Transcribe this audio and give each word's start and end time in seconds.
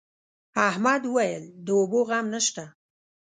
احمد 0.69 1.01
وويل: 1.07 1.43
د 1.65 1.67
اوبو 1.79 1.99
غم 2.09 2.25
نشته. 2.33 2.65